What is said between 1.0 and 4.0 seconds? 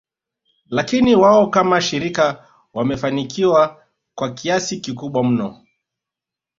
wao kama shirika wamefanikiwa